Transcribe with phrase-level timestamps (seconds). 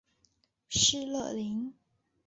[0.67, 1.75] 施乐灵。